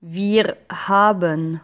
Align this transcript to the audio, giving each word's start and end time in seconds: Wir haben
Wir 0.00 0.56
haben 0.70 1.60